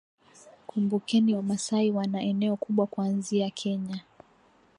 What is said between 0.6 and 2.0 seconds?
Kumbukeni Wamasai